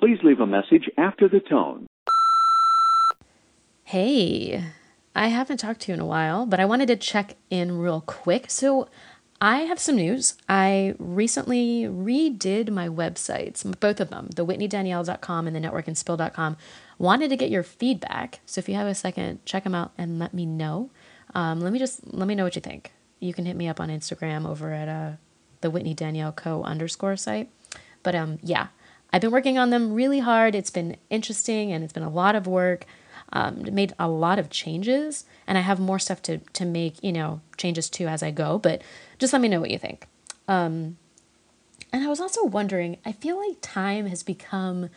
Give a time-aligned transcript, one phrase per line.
[0.00, 1.86] Please leave a message after the tone.
[3.84, 4.64] Hey,
[5.14, 8.00] I haven't talked to you in a while, but I wanted to check in real
[8.00, 8.48] quick.
[8.48, 8.88] So,
[9.42, 10.36] I have some news.
[10.48, 16.56] I recently redid my websites, both of them, the whitneydanielle.com and the networkandspill.com.
[16.98, 18.40] Wanted to get your feedback.
[18.44, 20.90] So if you have a second, check them out and let me know.
[21.34, 22.92] Um, let me just let me know what you think.
[23.18, 25.12] You can hit me up on Instagram over at uh,
[25.62, 27.48] the Whitney Danielle Co underscore site.
[28.02, 28.68] But um, yeah,
[29.12, 30.54] I've been working on them really hard.
[30.54, 32.86] It's been interesting and it's been a lot of work.
[33.32, 37.02] Um, made a lot of changes, and I have more stuff to to make.
[37.02, 38.58] You know, changes to as I go.
[38.58, 38.82] But
[39.20, 40.08] just let me know what you think.
[40.48, 40.96] Um,
[41.92, 42.96] and I was also wondering.
[43.04, 44.88] I feel like time has become.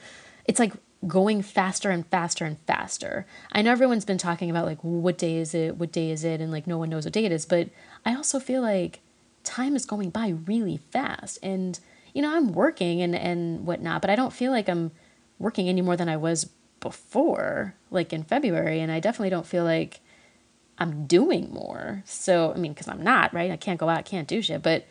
[0.45, 0.73] It's like
[1.07, 3.25] going faster and faster and faster.
[3.51, 6.41] I know everyone's been talking about like what day is it, what day is it,
[6.41, 7.69] and like no one knows what day it is, but
[8.05, 9.01] I also feel like
[9.43, 11.39] time is going by really fast.
[11.43, 11.79] And
[12.13, 14.91] you know, I'm working and and whatnot, but I don't feel like I'm
[15.39, 19.63] working any more than I was before, like in February, and I definitely don't feel
[19.63, 19.99] like
[20.77, 22.03] I'm doing more.
[22.05, 24.61] So I mean, because I'm not right, I can't go out, I can't do shit,
[24.61, 24.85] but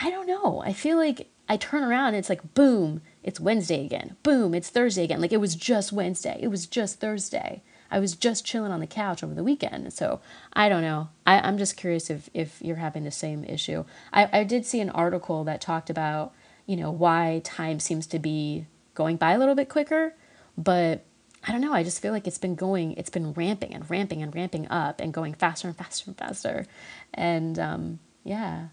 [0.00, 0.62] I don't know.
[0.64, 4.16] I feel like I turn around and it's like boom it's Wednesday again.
[4.22, 5.20] Boom, it's Thursday again.
[5.20, 6.38] Like it was just Wednesday.
[6.40, 7.62] It was just Thursday.
[7.90, 9.92] I was just chilling on the couch over the weekend.
[9.94, 10.20] So
[10.52, 11.08] I don't know.
[11.26, 13.84] I, I'm just curious if, if you're having the same issue.
[14.12, 16.34] I, I did see an article that talked about,
[16.66, 20.14] you know, why time seems to be going by a little bit quicker.
[20.56, 21.04] But
[21.46, 21.74] I don't know.
[21.74, 25.00] I just feel like it's been going, it's been ramping and ramping and ramping up
[25.00, 26.66] and going faster and faster and faster.
[27.12, 28.68] And um, yeah,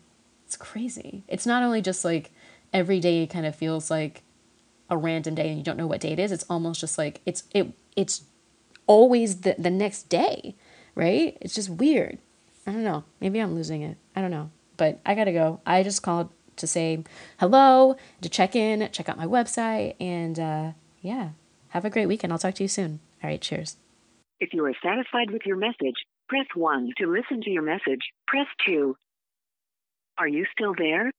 [0.46, 1.24] it's crazy.
[1.28, 2.32] It's not only just like
[2.74, 4.24] every day kind of feels like
[4.90, 7.22] a random day and you don't know what day it is, it's almost just like
[7.26, 8.24] it's it it's
[8.88, 10.56] always the the next day,
[10.96, 11.38] right?
[11.42, 12.20] It's just weird.
[12.66, 13.04] I don't know.
[13.20, 13.98] Maybe I'm losing it.
[14.16, 14.52] I don't know.
[14.78, 15.60] But I gotta go.
[15.66, 17.04] I just called to say
[17.40, 20.72] hello, to check in, check out my website, and uh,
[21.02, 21.30] yeah,
[21.70, 22.34] have a great weekend.
[22.34, 23.00] I'll talk to you soon.
[23.24, 23.78] All right, cheers.
[24.40, 25.96] If you are satisfied with your message,
[26.28, 28.96] press 1 to listen to your message, press 2.
[30.18, 31.12] Are you still there?